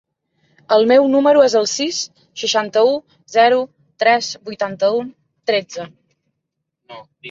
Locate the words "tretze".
5.53-5.91